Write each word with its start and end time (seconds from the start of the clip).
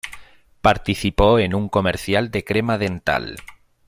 Participó 0.63 1.37
en 1.37 1.53
un 1.53 1.69
comercial 1.69 2.31
de 2.31 2.43
crema 2.43 2.79
dental. 2.79 3.35